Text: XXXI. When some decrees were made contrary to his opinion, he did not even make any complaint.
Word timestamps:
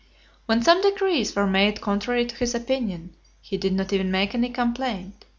XXXI. 0.01 0.41
When 0.47 0.63
some 0.63 0.81
decrees 0.81 1.35
were 1.35 1.45
made 1.45 1.79
contrary 1.79 2.25
to 2.25 2.35
his 2.37 2.55
opinion, 2.55 3.13
he 3.39 3.55
did 3.55 3.73
not 3.73 3.93
even 3.93 4.09
make 4.09 4.33
any 4.33 4.49
complaint. 4.49 5.25